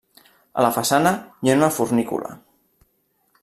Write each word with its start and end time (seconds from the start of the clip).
A 0.61 0.63
la 0.65 0.71
façana 0.77 1.11
hi 1.45 1.53
ha 1.53 1.57
una 1.59 1.71
fornícula. 1.77 2.33